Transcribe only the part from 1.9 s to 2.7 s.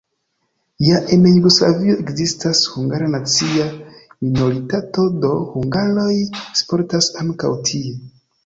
ekzistas